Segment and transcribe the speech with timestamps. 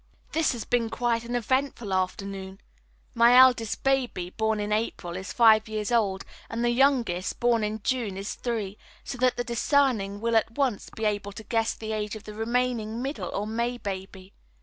[0.31, 2.59] This has been quite an eventful afternoon.
[3.13, 7.81] My eldest baby, born in April, is five years old, and the youngest, born in
[7.83, 11.91] June, is three; so that the discerning will at once be able to guess the
[11.91, 14.33] age of the remaining middle or May baby.